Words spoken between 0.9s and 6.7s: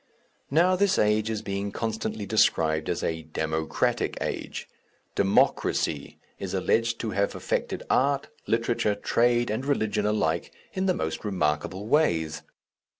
age is being constantly described as a "Democratic" age; "Democracy" is